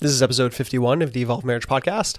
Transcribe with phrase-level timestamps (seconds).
[0.00, 2.16] This is episode 51 of the Evolve Marriage Podcast.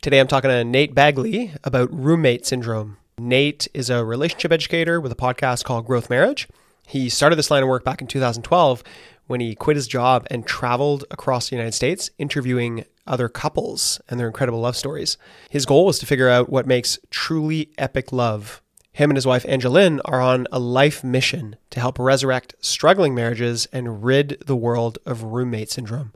[0.00, 2.96] Today I'm talking to Nate Bagley about roommate syndrome.
[3.18, 6.48] Nate is a relationship educator with a podcast called Growth Marriage.
[6.86, 8.82] He started this line of work back in 2012
[9.26, 14.18] when he quit his job and traveled across the United States interviewing other couples and
[14.18, 15.18] their incredible love stories.
[15.50, 18.62] His goal was to figure out what makes truly epic love.
[18.92, 23.68] Him and his wife Angeline are on a life mission to help resurrect struggling marriages
[23.70, 26.14] and rid the world of roommate syndrome.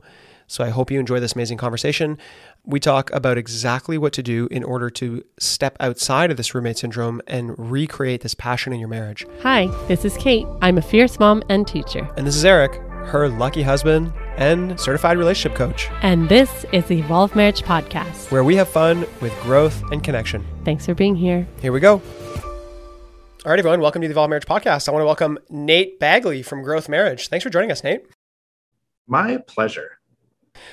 [0.53, 2.19] So I hope you enjoy this amazing conversation.
[2.63, 6.77] We talk about exactly what to do in order to step outside of this roommate
[6.77, 9.25] syndrome and recreate this passion in your marriage.
[9.41, 10.45] Hi, this is Kate.
[10.61, 12.07] I'm a fierce mom and teacher.
[12.17, 12.75] And this is Eric,
[13.07, 18.29] her lucky husband and certified relationship coach, And this is the Evolve Marriage Podcast.
[18.29, 20.45] where we have fun with growth and connection.
[20.65, 21.47] Thanks for being here.
[21.63, 21.93] Here we go.
[23.43, 24.87] All right, everyone, welcome to the Evolve Marriage Podcast.
[24.87, 27.29] I want to welcome Nate Bagley from Growth Marriage.
[27.29, 28.01] Thanks for joining us, Nate.
[29.07, 29.97] My pleasure.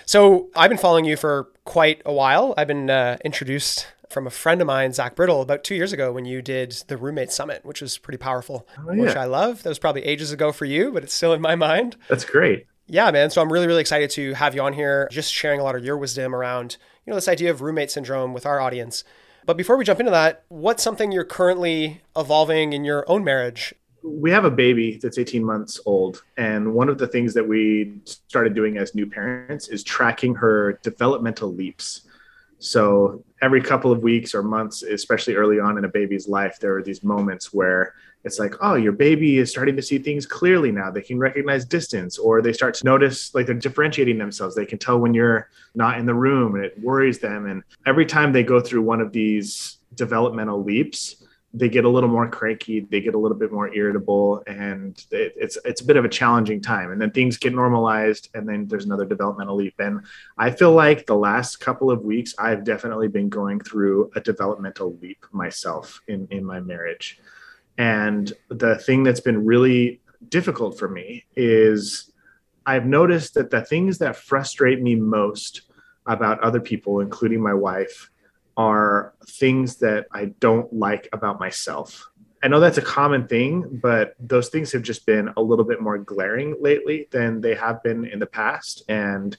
[0.07, 2.55] So I've been following you for quite a while.
[2.57, 6.13] I've been uh, introduced from a friend of mine, Zach Brittle, about two years ago
[6.13, 9.15] when you did the Roommate Summit, which was pretty powerful, Oh, which.
[9.15, 9.63] I love.
[9.63, 11.97] That was probably ages ago for you, but it's still in my mind.
[12.09, 12.67] That's great.
[12.89, 13.31] Yeah, man.
[13.31, 15.85] So I'm really, really excited to have you on here, just sharing a lot of
[15.85, 19.05] your wisdom around, you know, this idea of roommate syndrome with our audience.
[19.47, 23.75] But before we jump into that, what's something you're currently evolving in your own marriage?
[24.03, 26.23] We have a baby that's 18 months old.
[26.37, 30.79] And one of the things that we started doing as new parents is tracking her
[30.83, 32.03] developmental leaps.
[32.59, 36.77] So every couple of weeks or months, especially early on in a baby's life, there
[36.77, 40.71] are these moments where it's like, oh, your baby is starting to see things clearly
[40.71, 40.91] now.
[40.91, 44.55] They can recognize distance, or they start to notice like they're differentiating themselves.
[44.55, 47.47] They can tell when you're not in the room and it worries them.
[47.47, 52.09] And every time they go through one of these developmental leaps, they get a little
[52.09, 55.97] more cranky, they get a little bit more irritable, and it, it's it's a bit
[55.97, 56.93] of a challenging time.
[56.93, 59.75] And then things get normalized, and then there's another developmental leap.
[59.79, 60.03] And
[60.39, 64.97] I feel like the last couple of weeks, I've definitely been going through a developmental
[65.03, 67.19] leap myself in in my marriage.
[67.79, 72.13] And the thing that's been really difficult for me is
[72.67, 75.63] I've noticed that the things that frustrate me most
[76.07, 78.11] about other people, including my wife,
[78.61, 82.07] are things that I don't like about myself.
[82.43, 85.81] I know that's a common thing, but those things have just been a little bit
[85.81, 88.83] more glaring lately than they have been in the past.
[88.87, 89.35] And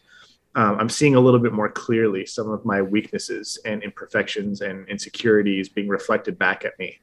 [0.56, 4.90] um, I'm seeing a little bit more clearly some of my weaknesses and imperfections and
[4.90, 7.00] insecurities being reflected back at me.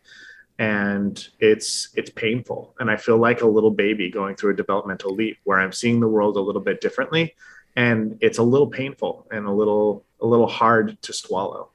[0.58, 2.74] And it's it's painful.
[2.80, 6.00] And I feel like a little baby going through a developmental leap where I'm seeing
[6.00, 7.36] the world a little bit differently.
[7.76, 11.70] And it's a little painful and a little a little hard to swallow.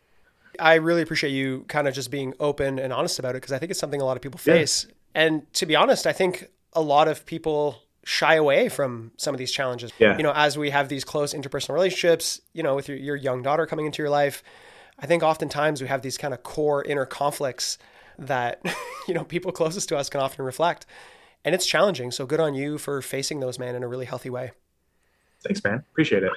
[0.60, 3.60] I really appreciate you kind of just being open and honest about it because I
[3.60, 4.54] think it's something a lot of people Yeah.
[4.56, 4.88] face.
[5.16, 9.38] And to be honest, I think a lot of people shy away from some of
[9.40, 9.92] these challenges.
[10.00, 10.18] Yeah.
[10.18, 13.42] You know, as we have these close interpersonal relationships, you know, with your, your young
[13.44, 14.44] daughter coming into your life,
[15.00, 17.78] I think oftentimes we have these kind of core inner conflicts
[18.20, 18.62] that,
[19.08, 20.86] you know, people closest to us can often reflect.
[21.46, 22.12] And it's challenging.
[22.12, 24.52] So good on you for facing those, man, in a really healthy way.
[25.44, 25.84] Thanks, man.
[25.92, 26.32] Appreciate it.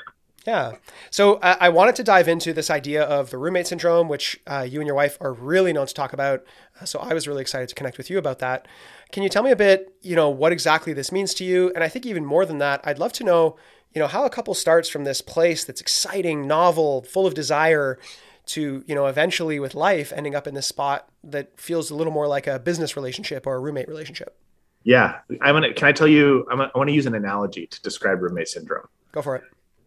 [0.47, 0.77] Yeah.
[1.11, 4.67] So I, I wanted to dive into this idea of the roommate syndrome, which uh,
[4.69, 6.45] you and your wife are really known to talk about.
[6.81, 8.69] Uh, so I was really excited to connect with you about that.
[9.11, 11.73] Can you tell me a bit, you know, what exactly this means to you?
[11.75, 13.57] And I think even more than that, I'd love to know,
[13.93, 17.99] you know, how a couple starts from this place that's exciting, novel, full of desire
[18.47, 22.13] to, you know, eventually with life ending up in this spot that feels a little
[22.13, 24.37] more like a business relationship or a roommate relationship.
[24.85, 25.75] Yeah, I'm gonna.
[25.75, 26.47] Can I tell you?
[26.49, 28.87] I'm, I want to use an analogy to describe roommate syndrome.
[29.11, 29.43] Go for it.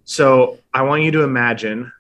[0.10, 1.94] So I want you to imagine.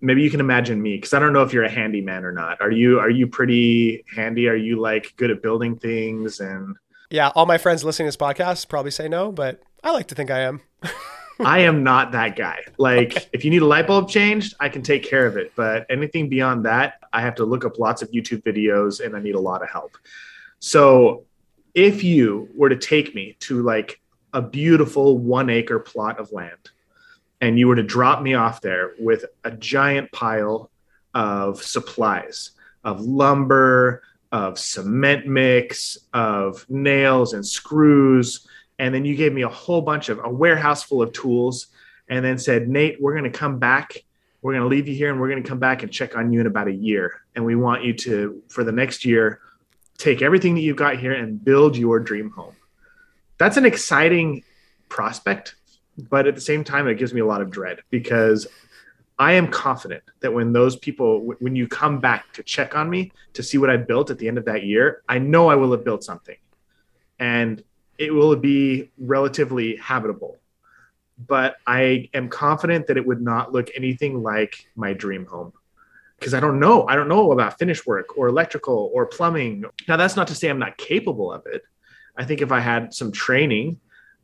[0.00, 2.58] Maybe you can imagine me because I don't know if you're a handyman or not.
[2.62, 2.98] Are you?
[2.98, 4.48] Are you pretty handy?
[4.48, 6.40] Are you like good at building things?
[6.40, 6.74] And
[7.10, 7.30] Yeah.
[7.34, 10.30] All my friends listening to this podcast probably say no, but I like to think
[10.30, 10.62] I am.
[11.40, 12.60] I am not that guy.
[12.78, 15.52] Like, if you need a light bulb changed, I can take care of it.
[15.54, 19.20] But anything beyond that, I have to look up lots of YouTube videos and I
[19.20, 19.98] need a lot of help.
[20.58, 21.26] So,
[21.74, 24.00] if you were to take me to like
[24.32, 26.70] a beautiful one acre plot of land
[27.42, 30.70] and you were to drop me off there with a giant pile
[31.12, 32.52] of supplies,
[32.84, 38.46] of lumber, of cement mix, of nails and screws,
[38.78, 41.66] and then you gave me a whole bunch of a warehouse full of tools
[42.08, 44.02] and then said nate we're going to come back.
[44.40, 46.32] We're going to leave you here and we're going to come back and check on
[46.32, 47.22] you in about a year.
[47.34, 49.40] And we want you to for the next year
[49.98, 52.54] take everything that you've got here and build your dream home.
[53.38, 54.42] That's an exciting
[54.88, 55.56] prospect
[55.98, 58.46] but at the same time it gives me a lot of dread because
[59.18, 63.12] i am confident that when those people when you come back to check on me
[63.32, 65.70] to see what i built at the end of that year i know i will
[65.72, 66.36] have built something
[67.18, 67.62] and
[67.98, 70.38] it will be relatively habitable
[71.26, 75.52] but I am confident that it would not look anything like my dream home
[76.18, 76.86] because I don't know.
[76.86, 79.64] I don't know about finish work or electrical or plumbing.
[79.88, 81.62] Now, that's not to say I'm not capable of it.
[82.16, 83.80] I think if I had some training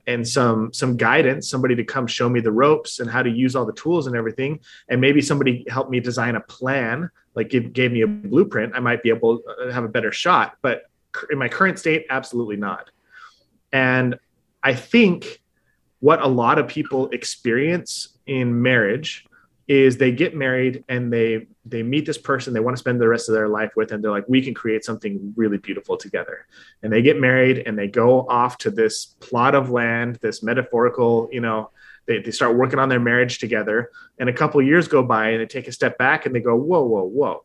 [0.08, 3.54] and some some guidance, somebody to come show me the ropes and how to use
[3.54, 4.58] all the tools and everything,
[4.88, 9.02] and maybe somebody helped me design a plan, like gave me a blueprint, I might
[9.02, 10.56] be able to have a better shot.
[10.62, 10.84] But
[11.30, 12.90] in my current state, absolutely not.
[13.70, 14.18] And
[14.62, 15.42] I think
[16.00, 19.26] what a lot of people experience in marriage
[19.68, 23.06] is they get married and they they meet this person they want to spend the
[23.06, 26.46] rest of their life with and they're like we can create something really beautiful together.
[26.82, 31.28] And they get married and they go off to this plot of land this metaphorical
[31.30, 31.70] you know
[32.06, 33.90] they, they start working on their marriage together.
[34.18, 36.56] And a couple years go by and they take a step back and they go
[36.56, 37.44] whoa whoa whoa.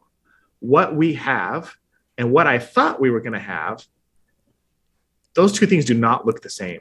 [0.60, 1.76] What we have
[2.18, 3.86] and what i thought we were going to have
[5.34, 6.80] those two things do not look the same.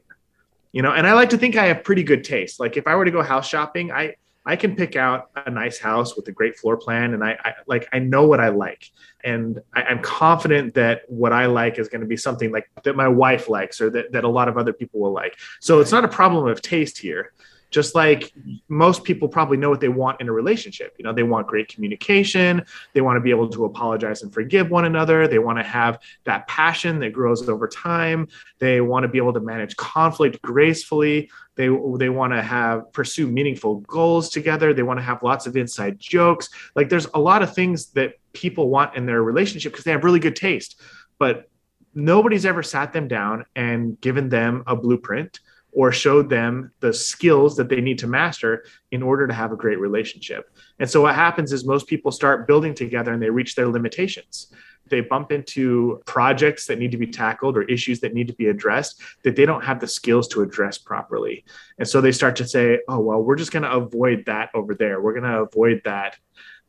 [0.71, 2.61] You know and i like to think i have pretty good taste.
[2.61, 5.79] Like if i were to go house shopping i I can pick out a nice
[5.79, 8.91] house with a great floor plan, and I, I like I know what I like,
[9.23, 12.97] and I, am confident that what I like is going to be something like that
[12.97, 15.39] my wife likes, or that that a lot of other people will like.
[15.61, 17.33] So it's not a problem of taste here
[17.73, 18.33] just like
[18.69, 20.95] most people probably know what they want in a relationship.
[20.99, 22.65] You know they want great communication.
[22.93, 25.27] They want to be able to apologize and forgive one another.
[25.27, 28.29] They want to have that passion that grows over time.
[28.59, 31.31] They want to be able to manage conflict gracefully.
[31.57, 34.73] They they want to have pursue meaningful goals together.
[34.73, 36.51] They want to have lots of inside jokes.
[36.77, 40.05] Like there's a lot of things that people want in their relationship because they have
[40.05, 40.81] really good taste.
[41.19, 41.49] But
[41.95, 45.41] nobody's ever sat them down and given them a blueprint
[45.73, 49.57] or showed them the skills that they need to master in order to have a
[49.57, 50.51] great relationship.
[50.79, 54.53] And so what happens is most people start building together and they reach their limitations.
[54.89, 58.49] They bump into projects that need to be tackled or issues that need to be
[58.49, 61.45] addressed that they don't have the skills to address properly.
[61.79, 64.75] And so they start to say, oh, well, we're just going to avoid that over
[64.75, 65.01] there.
[65.01, 66.17] We're going to avoid that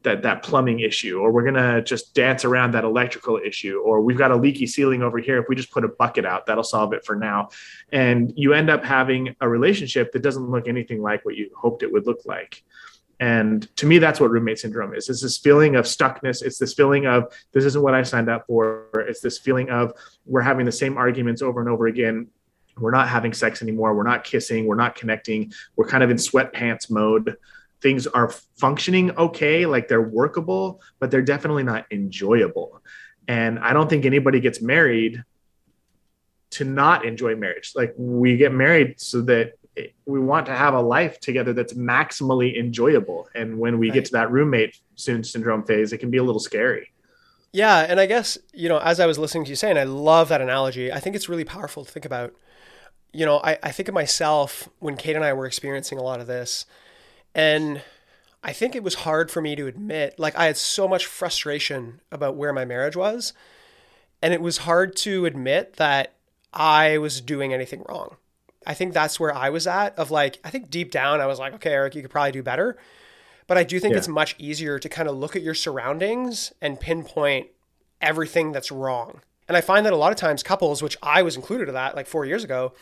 [0.04, 4.02] that that plumbing issue or we're going to just dance around that electrical issue or
[4.02, 6.64] we've got a leaky ceiling over here if we just put a bucket out that'll
[6.64, 7.50] solve it for now.
[7.92, 11.84] And you end up having a relationship that doesn't look anything like what you hoped
[11.84, 12.64] it would look like.
[13.20, 15.10] And to me that's what roommate syndrome is.
[15.10, 16.44] It's this feeling of stuckness.
[16.44, 18.88] It's this feeling of this isn't what i signed up for.
[19.08, 19.94] It's this feeling of
[20.26, 22.28] we're having the same arguments over and over again.
[22.78, 23.96] We're not having sex anymore.
[23.96, 24.66] We're not kissing.
[24.66, 25.54] We're not connecting.
[25.76, 27.38] We're kind of in sweatpants mode
[27.84, 32.82] things are functioning okay, like they're workable, but they're definitely not enjoyable.
[33.28, 35.22] And I don't think anybody gets married
[36.52, 37.74] to not enjoy marriage.
[37.76, 39.54] Like we get married so that
[40.06, 43.28] we want to have a life together that's maximally enjoyable.
[43.36, 43.96] And when we right.
[43.96, 46.92] get to that roommate soon syndrome phase, it can be a little scary.
[47.52, 47.80] Yeah.
[47.80, 50.42] And I guess, you know, as I was listening to you saying, I love that
[50.42, 50.92] analogy.
[50.92, 52.34] I think it's really powerful to think about.
[53.12, 56.20] You know, I, I think of myself when Kate and I were experiencing a lot
[56.20, 56.66] of this
[57.36, 57.82] and
[58.44, 62.02] I think it was hard for me to admit, like, I had so much frustration
[62.12, 63.34] about where my marriage was.
[64.22, 66.14] And it was hard to admit that
[66.54, 68.18] I was doing anything wrong.
[68.66, 71.40] I think that's where I was at, of like, I think deep down, I was
[71.40, 72.78] like, okay, Eric, you could probably do better.
[73.48, 73.98] But I do think yeah.
[73.98, 77.48] it's much easier to kind of look at your surroundings and pinpoint
[78.02, 79.22] everything that's wrong.
[79.48, 81.96] And I find that a lot of times couples, which I was included in that
[81.96, 82.74] like four years ago,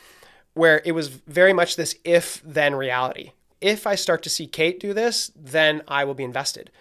[0.53, 4.79] where it was very much this if then reality if I start to see Kate
[4.79, 6.71] do this, then I will be invested.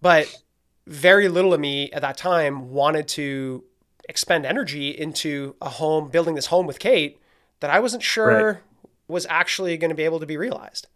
[0.00, 0.42] But
[0.86, 3.64] very little of me at that time wanted to
[4.08, 7.20] expend energy into a home, building this home with Kate
[7.60, 8.62] that I wasn't sure right.
[9.06, 10.86] was actually going to be able to be realized.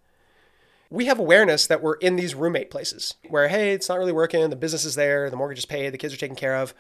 [0.89, 4.49] We have awareness that we're in these roommate places where, hey, it's not really working,
[4.51, 6.75] the business is there, the mortgage is paid, the kids are taken care of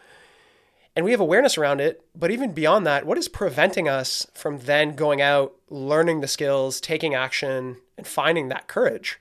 [0.94, 2.02] and we have awareness around it.
[2.14, 6.80] But even beyond that, what is preventing us from then going out, learning the skills,
[6.80, 9.18] taking action, and finding that courage?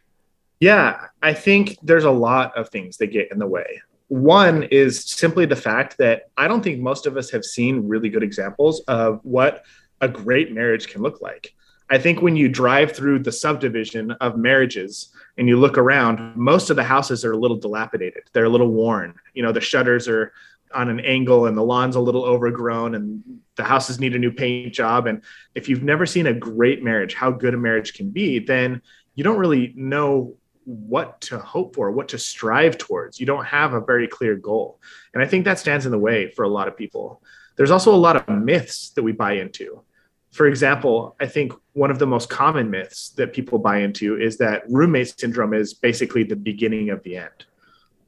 [0.59, 3.81] Yeah, I think there's a lot of things that get in the way.
[4.09, 8.09] One is simply the fact that I don't think most of us have seen really
[8.09, 9.63] good examples of what
[10.01, 11.53] a great marriage can look like.
[11.89, 16.69] I think when you drive through the subdivision of marriages and you look around, most
[16.69, 18.23] of the houses are a little dilapidated.
[18.31, 19.15] They're a little worn.
[19.33, 20.31] You know, the shutters are
[20.73, 23.23] on an angle and the lawn's a little overgrown and
[23.55, 25.07] the houses need a new paint job.
[25.07, 25.21] And
[25.55, 28.81] if you've never seen a great marriage how good a marriage can be then
[29.15, 30.35] you don't really know
[30.65, 33.19] what to hope for what to strive towards.
[33.19, 34.79] You don't have a very clear goal.
[35.13, 37.21] And i think that stands in the way for a lot of people.
[37.55, 39.83] There's also a lot of myths that we buy into.
[40.31, 44.37] For example i think one of the most common myths that people buy into is
[44.37, 47.45] that roommate syndrome is basically the beginning of the end.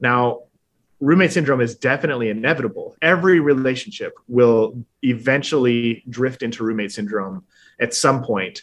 [0.00, 0.44] Now
[1.00, 2.96] roommate syndrome is definitely inevitable.
[3.02, 7.44] Every relationship will eventually drift into roommate syndrome
[7.80, 8.62] at some point.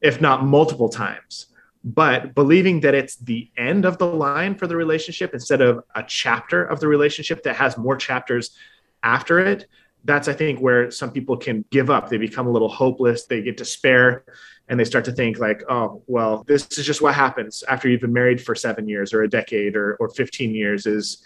[0.00, 1.46] if not multiple times.
[1.84, 6.02] But believing that it's the end of the line for the relationship instead of a
[6.02, 8.56] chapter of the relationship that has more chapters
[9.02, 9.66] after it,
[10.04, 12.08] that's, I think, where some people can give up.
[12.08, 14.24] They become a little hopeless, they get despair,
[14.68, 18.00] and they start to think, like, oh, well, this is just what happens after you've
[18.00, 21.24] been married for seven years or a decade or, or 15 years is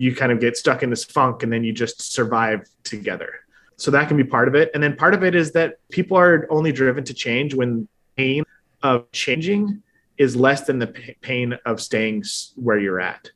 [0.00, 3.40] you kind of get stuck in this funk and then you just survive together.
[3.76, 4.70] So that can be part of it.
[4.72, 8.44] And then part of it is that people are only driven to change when pain
[8.82, 9.82] of changing
[10.16, 10.86] is less than the
[11.20, 12.24] pain of staying
[12.56, 13.30] where you're at.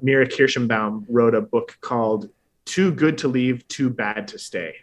[0.00, 2.30] Mira Kirschenbaum wrote a book called
[2.64, 4.76] Too Good to Leave, Too Bad to Stay.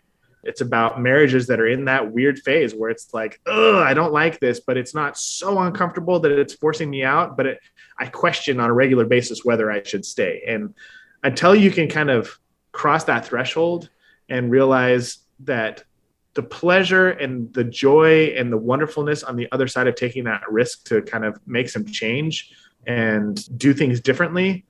[0.44, 4.14] It's about marriages that are in that weird phase where it's like, oh, I don't
[4.14, 7.36] like this, but it's not so uncomfortable that it's forcing me out.
[7.36, 7.60] But it,
[8.00, 10.44] I question on a regular basis whether I should stay.
[10.48, 10.74] And
[11.24, 12.40] until you can kind of
[12.72, 13.90] cross that threshold
[14.30, 15.84] and realize that
[16.34, 20.42] the pleasure and the joy and the wonderfulness on the other side of taking that
[20.50, 22.52] risk to kind of make some change
[22.88, 24.66] and do things differently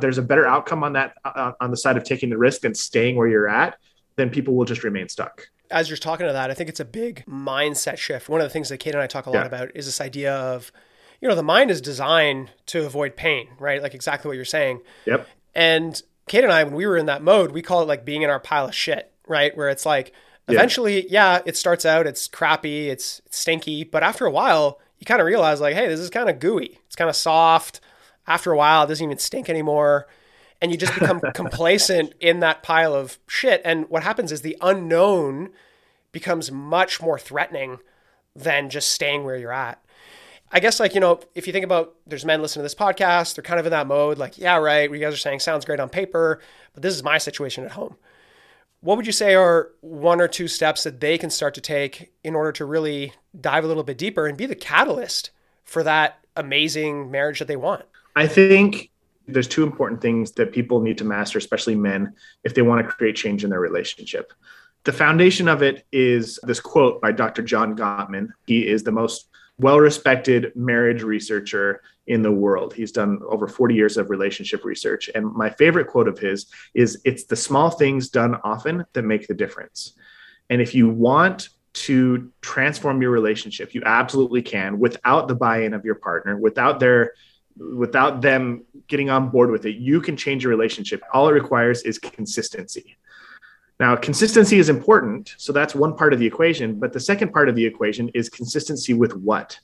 [0.00, 2.76] there's a better outcome on that uh, on the side of taking the risk and
[2.76, 3.76] staying where you're at
[4.16, 5.46] then people will just remain stuck.
[5.70, 8.28] As you're talking to that i think it's a big mindset shift.
[8.28, 9.46] One of the things that kate and i talk a lot yeah.
[9.46, 10.72] about is this idea of
[11.20, 13.82] you know the mind is designed to avoid pain right?
[13.82, 14.80] Like exactly what you're saying.
[15.06, 18.04] Yep and kate and i when we were in that mode we call it like
[18.04, 20.12] being in our pile of shit right where it's like
[20.48, 21.36] Eventually, yeah.
[21.36, 25.20] yeah, it starts out, it's crappy, it's, it's stinky, but after a while, you kind
[25.20, 26.78] of realize like, hey, this is kind of gooey.
[26.86, 27.80] It's kind of soft.
[28.26, 30.06] After a while, it doesn't even stink anymore.
[30.60, 33.62] And you just become complacent in that pile of shit.
[33.64, 35.50] And what happens is the unknown
[36.12, 37.78] becomes much more threatening
[38.34, 39.81] than just staying where you're at.
[40.52, 43.34] I guess like, you know, if you think about there's men listening to this podcast,
[43.34, 45.64] they're kind of in that mode, like, yeah, right, what you guys are saying sounds
[45.64, 46.40] great on paper,
[46.74, 47.96] but this is my situation at home
[48.82, 52.12] what would you say are one or two steps that they can start to take
[52.24, 55.30] in order to really dive a little bit deeper and be the catalyst
[55.64, 57.84] for that amazing marriage that they want?
[58.16, 58.90] I think
[59.28, 62.92] there's two important things that people need to master, especially men, if they want to
[62.92, 64.32] create change in their relationship.
[64.82, 67.42] The foundation of it is this quote by Dr.
[67.42, 68.30] John Gottman.
[68.46, 69.28] He is the most
[69.58, 72.74] well respected marriage researcher in the world.
[72.74, 75.10] He's done over 40 years of relationship research.
[75.14, 79.26] And my favorite quote of his is It's the small things done often that make
[79.28, 79.94] the difference.
[80.50, 85.74] And if you want to transform your relationship, you absolutely can without the buy in
[85.74, 87.12] of your partner, without their
[87.56, 91.82] without them getting on board with it you can change your relationship all it requires
[91.82, 92.96] is consistency
[93.82, 95.34] now, consistency is important.
[95.38, 96.78] So that's one part of the equation.
[96.78, 99.58] But the second part of the equation is consistency with what?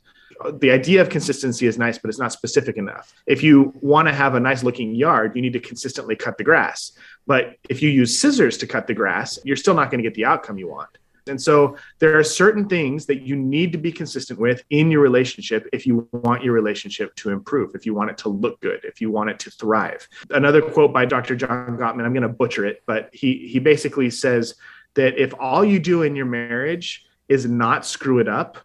[0.45, 3.15] Uh, the idea of consistency is nice, but it's not specific enough.
[3.29, 6.43] If you want to have a nice looking yard, you need to consistently cut the
[6.43, 6.91] grass.
[7.29, 10.15] But if you use scissors to cut the grass, you're still not going to get
[10.15, 10.91] the outcome you want.
[11.29, 15.01] And so there are certain things that you need to be consistent with in your
[15.01, 18.85] relationship if you want your relationship to improve, if you want it to look good,
[18.85, 20.09] if you want it to thrive.
[20.31, 21.37] Another quote by Dr.
[21.37, 24.55] John Gottman, I'm going to butcher it, but he he basically says
[24.95, 28.59] that if all you do in your marriage is not screw it up,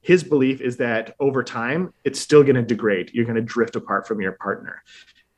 [0.00, 3.10] his belief is that over time it's still going to degrade.
[3.14, 4.82] You're going to drift apart from your partner.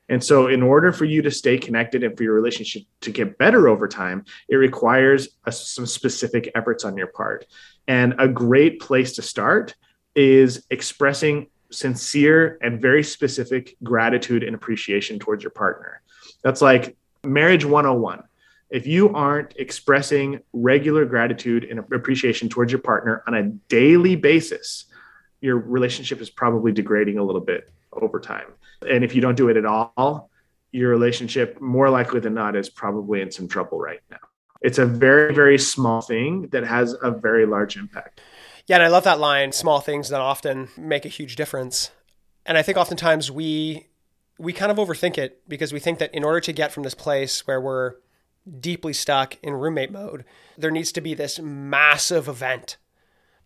[0.08, 3.38] And so, in order for you to stay connected and for your relationship to get
[3.38, 7.46] better over time, it requires a, some specific efforts on your part.
[7.88, 9.74] And a great place to start
[10.14, 16.00] is expressing sincere and very specific gratitude and appreciation towards your partner.
[16.42, 18.22] That's like marriage 101.
[18.70, 24.86] If you aren't expressing regular gratitude and appreciation towards your partner on a daily basis,
[25.40, 28.46] your relationship is probably degrading a little bit over time.
[28.88, 30.30] And if you don't do it at all,
[30.72, 34.18] your relationship, more likely than not, is probably in some trouble right now.
[34.62, 38.20] It's a very, very small thing that has a very large impact.
[38.66, 41.90] Yeah, and I love that line small things that often make a huge difference.
[42.44, 43.86] And I think oftentimes we
[44.38, 46.94] we kind of overthink it because we think that in order to get from this
[46.94, 47.94] place where we're
[48.60, 50.24] deeply stuck in roommate mode,
[50.58, 52.76] there needs to be this massive event.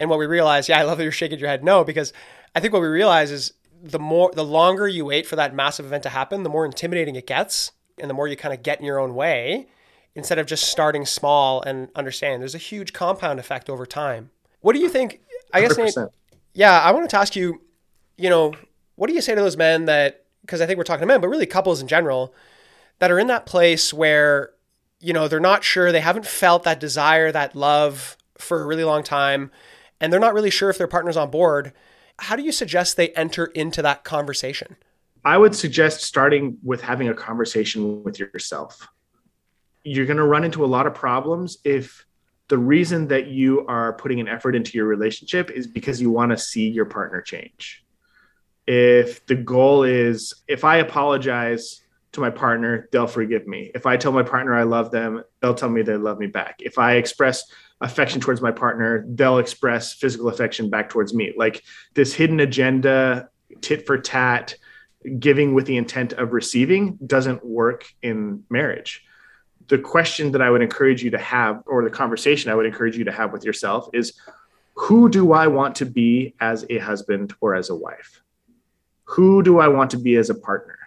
[0.00, 2.12] And what we realize, yeah, I love that you're shaking your head no, because
[2.54, 5.86] I think what we realize is the more the longer you wait for that massive
[5.86, 8.78] event to happen, the more intimidating it gets, and the more you kind of get
[8.78, 9.68] in your own way
[10.14, 14.30] instead of just starting small and understanding there's a huge compound effect over time.
[14.60, 15.20] What do you think?
[15.52, 15.94] I guess, Nate,
[16.52, 17.62] yeah, I wanted to ask you,
[18.16, 18.52] you know,
[18.96, 21.20] what do you say to those men that, because I think we're talking to men,
[21.20, 22.34] but really couples in general,
[22.98, 24.50] that are in that place where,
[25.00, 28.84] you know, they're not sure, they haven't felt that desire, that love for a really
[28.84, 29.50] long time,
[30.00, 31.72] and they're not really sure if their partner's on board
[32.20, 34.76] how do you suggest they enter into that conversation?
[35.24, 38.88] I would suggest starting with having a conversation with yourself.
[39.84, 42.04] You're going to run into a lot of problems if
[42.48, 46.32] the reason that you are putting an effort into your relationship is because you want
[46.32, 47.84] to see your partner change.
[48.66, 51.80] If the goal is, if I apologize
[52.12, 53.70] to my partner, they'll forgive me.
[53.74, 56.56] If I tell my partner I love them, they'll tell me they love me back.
[56.60, 57.44] If I express
[57.80, 61.32] affection towards my partner, they'll express physical affection back towards me.
[61.36, 61.62] Like
[61.94, 63.28] this hidden agenda,
[63.60, 64.54] tit for tat,
[65.18, 69.04] giving with the intent of receiving doesn't work in marriage.
[69.68, 72.98] The question that I would encourage you to have, or the conversation I would encourage
[72.98, 74.18] you to have with yourself, is
[74.74, 78.22] who do I want to be as a husband or as a wife?
[79.04, 80.78] Who do I want to be as a partner?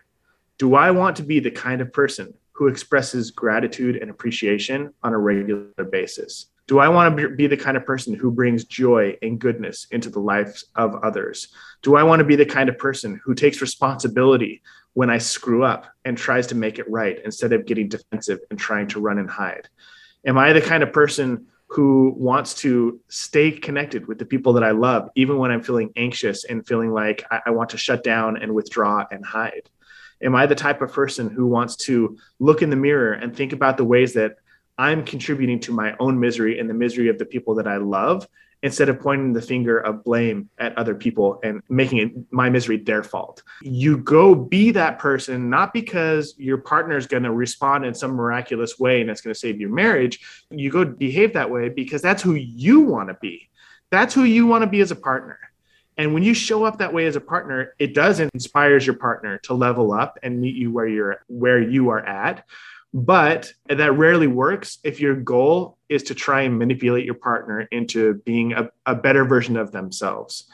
[0.57, 5.13] Do I want to be the kind of person who expresses gratitude and appreciation on
[5.13, 6.47] a regular basis?
[6.67, 10.09] Do I want to be the kind of person who brings joy and goodness into
[10.09, 11.49] the lives of others?
[11.81, 14.61] Do I want to be the kind of person who takes responsibility
[14.93, 18.57] when I screw up and tries to make it right instead of getting defensive and
[18.57, 19.67] trying to run and hide?
[20.25, 24.63] Am I the kind of person who wants to stay connected with the people that
[24.63, 28.03] I love, even when I'm feeling anxious and feeling like I, I want to shut
[28.03, 29.69] down and withdraw and hide?
[30.21, 33.51] Am I the type of person who wants to look in the mirror and think
[33.51, 34.37] about the ways that
[34.77, 38.27] I'm contributing to my own misery and the misery of the people that I love
[38.63, 42.77] instead of pointing the finger of blame at other people and making it my misery
[42.77, 43.43] their fault.
[43.61, 48.11] You go be that person, not because your partner is going to respond in some
[48.11, 50.45] miraculous way and it's going to save your marriage.
[50.49, 53.49] You go behave that way because that's who you want to be.
[53.91, 55.37] That's who you want to be as a partner.
[55.97, 59.37] And when you show up that way as a partner, it does inspires your partner
[59.39, 62.45] to level up and meet you where you're where you are at.
[62.93, 68.15] But that rarely works if your goal is to try and manipulate your partner into
[68.25, 70.45] being a, a better version of themselves.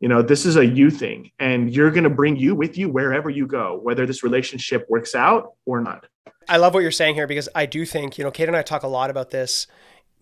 [0.00, 2.88] You know, this is a you thing, and you're going to bring you with you
[2.88, 6.06] wherever you go, whether this relationship works out or not.
[6.48, 8.62] I love what you're saying here because I do think, you know, Kate and I
[8.62, 9.66] talk a lot about this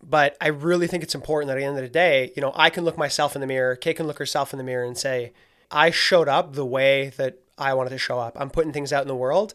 [0.02, 2.52] but I really think it's important that at the end of the day, you know,
[2.54, 4.96] I can look myself in the mirror, Kate can look herself in the mirror and
[4.96, 5.32] say,
[5.70, 8.36] I showed up the way that I wanted to show up.
[8.38, 9.54] I'm putting things out in the world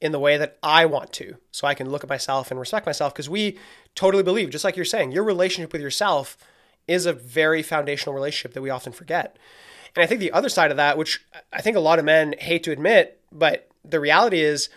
[0.00, 1.36] in the way that I want to.
[1.50, 3.58] So I can look at myself and respect myself because we
[3.94, 6.36] totally believe, just like you're saying, your relationship with yourself
[6.86, 9.38] is a very foundational relationship that we often forget.
[9.96, 12.34] And I think the other side of that, which I think a lot of men
[12.38, 14.68] hate to admit, but the reality is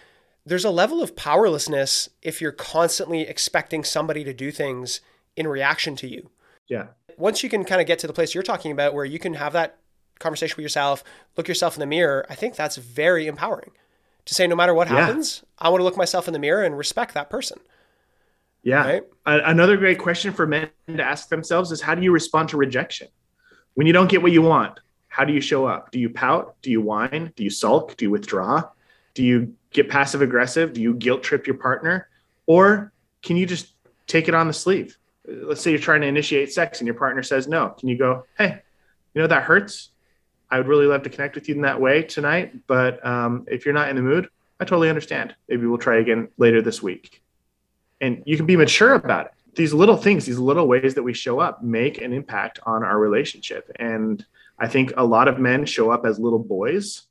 [0.45, 5.01] there's a level of powerlessness if you're constantly expecting somebody to do things
[5.35, 6.29] in reaction to you.
[6.67, 6.87] Yeah.
[7.17, 9.33] Once you can kind of get to the place you're talking about where you can
[9.33, 9.77] have that
[10.19, 11.03] conversation with yourself,
[11.35, 13.71] look yourself in the mirror, I think that's very empowering
[14.27, 15.67] to say no matter what happens, yeah.
[15.67, 17.59] I want to look myself in the mirror and respect that person.
[18.61, 18.85] Yeah.
[18.85, 19.03] Right?
[19.25, 23.07] Another great question for men to ask themselves is how do you respond to rejection?
[23.75, 25.91] When you don't get what you want, how do you show up?
[25.91, 26.55] Do you pout?
[26.61, 27.31] Do you whine?
[27.35, 27.95] Do you sulk?
[27.95, 28.63] Do you withdraw?
[29.13, 30.73] Do you get passive aggressive?
[30.73, 32.09] Do you guilt trip your partner?
[32.45, 33.73] Or can you just
[34.07, 34.97] take it on the sleeve?
[35.25, 37.69] Let's say you're trying to initiate sex and your partner says no.
[37.69, 38.61] Can you go, hey,
[39.13, 39.91] you know, that hurts.
[40.49, 42.67] I would really love to connect with you in that way tonight.
[42.67, 44.29] But um, if you're not in the mood,
[44.59, 45.35] I totally understand.
[45.47, 47.21] Maybe we'll try again later this week.
[48.01, 49.31] And you can be mature about it.
[49.55, 52.99] These little things, these little ways that we show up make an impact on our
[52.99, 53.71] relationship.
[53.77, 54.23] And
[54.59, 57.07] I think a lot of men show up as little boys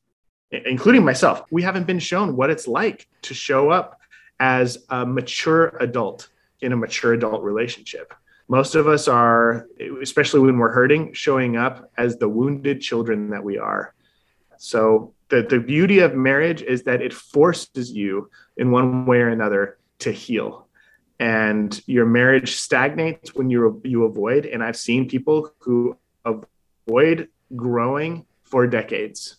[0.51, 4.01] including myself, we haven't been shown what it's like to show up
[4.39, 6.29] as a mature adult
[6.61, 8.15] in a mature adult relationship.
[8.49, 9.67] Most of us are,
[10.01, 13.95] especially when we're hurting, showing up as the wounded children that we are.
[14.59, 19.29] So, the, the beauty of marriage is that it forces you in one way or
[19.29, 20.69] another to heal.
[21.19, 24.47] And your marriage stagnates when you, you avoid.
[24.47, 29.39] And I've seen people who avoid growing for decades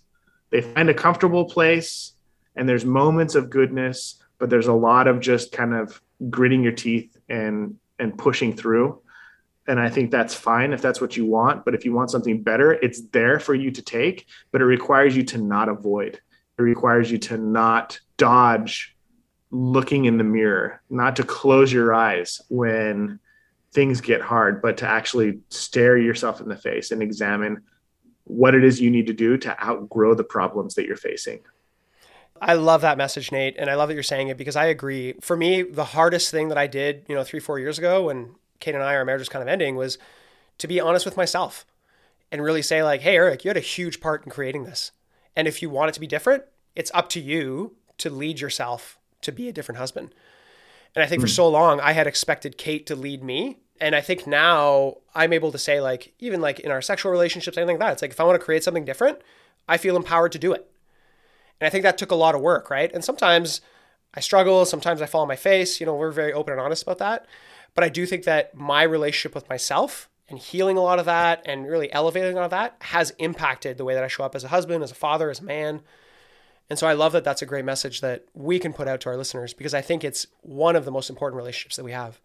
[0.50, 2.14] they find a comfortable place
[2.56, 6.72] and there's moments of goodness but there's a lot of just kind of gritting your
[6.72, 9.02] teeth and and pushing through
[9.68, 12.42] and i think that's fine if that's what you want but if you want something
[12.42, 16.20] better it's there for you to take but it requires you to not avoid
[16.58, 18.96] it requires you to not dodge
[19.52, 23.20] looking in the mirror not to close your eyes when
[23.74, 27.62] things get hard but to actually stare yourself in the face and examine
[28.28, 31.40] what it is you need to do to outgrow the problems that you're facing.
[32.42, 35.14] I love that message, Nate, and I love that you're saying it because I agree.
[35.22, 38.36] For me, the hardest thing that I did, you know, three, four years ago when
[38.60, 39.98] Kate and I, our marriage was kind of ending, was
[40.58, 41.66] to be honest with myself
[42.32, 44.92] and really say, like, hey, Eric, you had a huge part in creating this.
[45.36, 46.44] And if you want it to be different,
[46.76, 50.14] it's up to you to lead yourself to be a different husband.
[50.96, 51.26] And I think mm.
[51.26, 51.36] for hmm.
[51.36, 55.52] so long, I had expected Kate to lead me and I think now I'm able
[55.52, 57.94] to say like even like in our sexual relationships, anything like that.
[57.94, 59.20] It's like if I want to create something different,
[59.68, 60.70] I feel empowered to do it.
[61.60, 62.92] And I think that took a lot of work, right?
[62.94, 63.62] And sometimes
[64.14, 65.80] I struggle, sometimes I fall on my face.
[65.80, 67.26] You know, we're very open and honest about that.
[67.76, 71.42] But I do think that my relationship with myself and healing a lot of that
[71.46, 74.36] and really elevating a lot of that has impacted the way that I show up
[74.36, 75.82] as a husband, as a father, as a man.
[76.70, 79.10] And so I love that that's a great message that we can put out to
[79.10, 82.20] our listeners because I think it's one of the most important relationships that we have.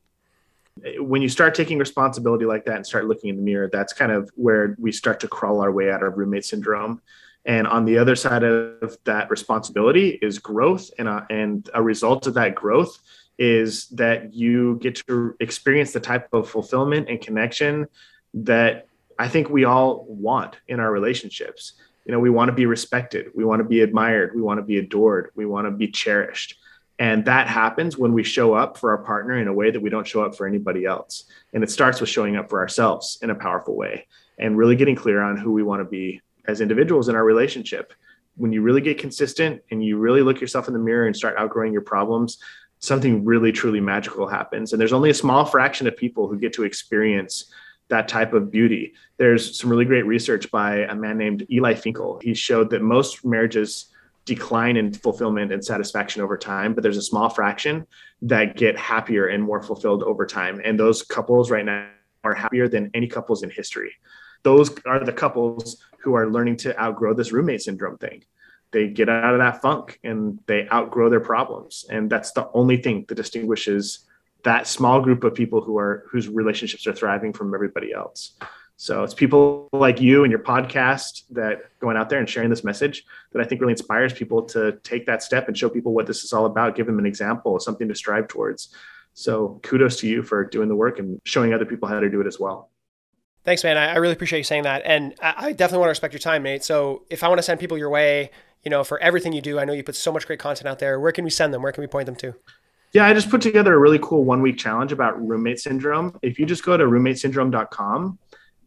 [0.99, 4.11] When you start taking responsibility like that and start looking in the mirror, that's kind
[4.11, 7.03] of where we start to crawl our way out of roommate syndrome.
[7.45, 12.27] And on the other side of that responsibility is growth, and a, and a result
[12.27, 12.99] of that growth
[13.39, 17.87] is that you get to experience the type of fulfillment and connection
[18.35, 18.87] that
[19.19, 21.75] I think we all want in our relationships.
[22.05, 24.65] You know, we want to be respected, we want to be admired, we want to
[24.65, 26.57] be adored, we want to be cherished.
[26.99, 29.91] And that happens when we show up for our partner in a way that we
[29.91, 31.25] don't show up for anybody else.
[31.53, 34.07] And it starts with showing up for ourselves in a powerful way
[34.39, 37.93] and really getting clear on who we want to be as individuals in our relationship.
[38.37, 41.37] When you really get consistent and you really look yourself in the mirror and start
[41.39, 42.39] outgrowing your problems,
[42.79, 44.73] something really truly magical happens.
[44.73, 47.53] And there's only a small fraction of people who get to experience
[47.89, 48.95] that type of beauty.
[49.19, 52.21] There's some really great research by a man named Eli Finkel.
[52.23, 53.87] He showed that most marriages
[54.25, 57.87] decline in fulfillment and satisfaction over time, but there's a small fraction
[58.23, 60.61] that get happier and more fulfilled over time.
[60.65, 61.89] And those couples right now
[62.25, 63.93] are happier than any couples in history.
[64.43, 68.25] Those are the couples who are learning to outgrow this roommate syndrome thing.
[68.73, 71.85] They get out of that funk and they outgrow their problems.
[71.91, 74.07] And that's the only thing that distinguishes
[74.45, 78.33] that small group of people who are whose relationships are thriving from everybody else.
[78.77, 82.65] So it's people like you and your podcast that going out there and sharing this
[82.65, 86.07] message that i think really inspires people to take that step and show people what
[86.07, 88.75] this is all about give them an example something to strive towards.
[89.15, 92.21] So kudos to you for doing the work and showing other people how to do
[92.21, 92.71] it as well
[93.45, 93.77] Thanks, man.
[93.77, 94.83] I really appreciate you saying that.
[94.85, 96.63] And I definitely want to respect your time, Nate.
[96.63, 98.31] So if I want to send people your way,
[98.65, 99.59] you know, for everything you do.
[99.59, 101.01] I know you put so much great content out there.
[101.01, 101.63] Where can we send them?
[101.63, 102.35] Where can we point them to?
[102.93, 106.19] Yeah, I just put together a really cool one week challenge about roommate syndrome.
[106.23, 108.19] If you just go to roommatesyndrome.com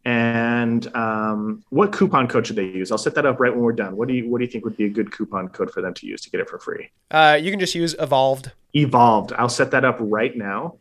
[0.04, 2.90] and um, what coupon code should they use?
[2.90, 3.96] I'll set that up right when we're done.
[3.96, 5.94] What do you what do you think would be a good coupon code for them
[5.94, 6.90] to use to get it for free?
[7.10, 8.50] Uh, you can just use evolved.
[8.74, 9.32] Evolved.
[9.32, 10.78] I'll set that up right now.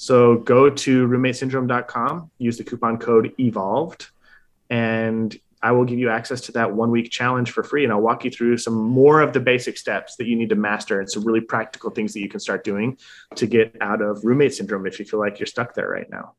[0.00, 4.08] So go to roommatesyndrome.com, use the coupon code evolved,
[4.70, 7.84] and I will give you access to that one week challenge for free.
[7.84, 10.54] And I'll walk you through some more of the basic steps that you need to
[10.54, 12.96] master and some really practical things that you can start doing
[13.34, 16.32] to get out of roommate syndrome if you feel like you're stuck there right now.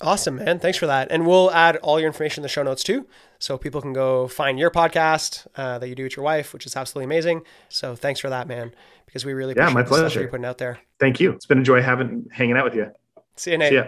[0.00, 0.60] Awesome, man.
[0.60, 1.08] Thanks for that.
[1.10, 3.08] And we'll add all your information in the show notes too.
[3.40, 6.64] So people can go find your podcast uh, that you do with your wife, which
[6.64, 7.42] is absolutely amazing.
[7.70, 8.72] So thanks for that, man,
[9.04, 10.20] because we really appreciate yeah, my pleasure.
[10.20, 10.78] you're putting out there.
[11.00, 11.32] Thank you.
[11.32, 12.92] It's been a joy having hanging out with you.
[13.40, 13.70] See you, Nate.
[13.70, 13.84] See ya.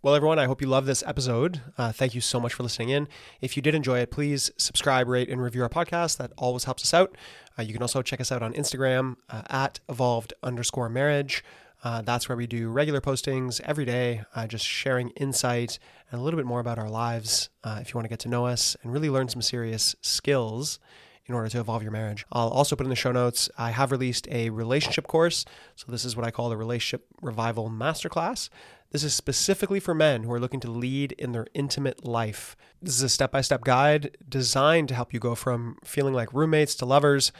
[0.00, 1.60] Well, everyone, I hope you love this episode.
[1.76, 3.06] Uh, thank you so much for listening in.
[3.42, 6.16] If you did enjoy it, please subscribe, rate, and review our podcast.
[6.16, 7.14] That always helps us out.
[7.58, 11.44] Uh, you can also check us out on Instagram uh, at evolved underscore marriage.
[11.84, 15.78] Uh, that's where we do regular postings every day, uh, just sharing insight
[16.10, 17.50] and a little bit more about our lives.
[17.62, 20.78] Uh, if you want to get to know us and really learn some serious skills
[21.26, 22.24] in order to evolve your marriage.
[22.32, 25.44] I'll also put in the show notes, I have released a relationship course.
[25.76, 28.48] So, this is what I call the Relationship Revival Masterclass.
[28.90, 32.56] This is specifically for men who are looking to lead in their intimate life.
[32.82, 36.34] This is a step by step guide designed to help you go from feeling like
[36.34, 37.32] roommates to lovers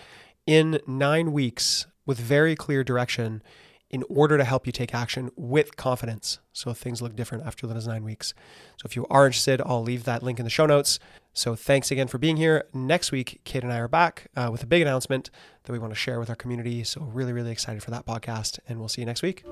[0.46, 3.42] in nine weeks with very clear direction
[3.90, 6.38] in order to help you take action with confidence.
[6.54, 8.32] So things look different after those nine weeks.
[8.78, 10.98] So if you are interested, I'll leave that link in the show notes.
[11.32, 12.64] So thanks again for being here.
[12.74, 15.30] Next week, Kate and I are back uh, with a big announcement
[15.64, 16.84] that we want to share with our community.
[16.84, 19.42] So really, really excited for that podcast, and we'll see you next week.